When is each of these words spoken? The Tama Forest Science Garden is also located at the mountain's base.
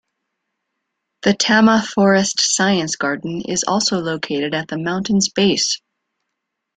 The 1.21 1.35
Tama 1.35 1.83
Forest 1.83 2.37
Science 2.39 2.95
Garden 2.95 3.41
is 3.41 3.63
also 3.67 3.99
located 3.99 4.55
at 4.55 4.67
the 4.67 4.79
mountain's 4.79 5.29
base. 5.29 5.79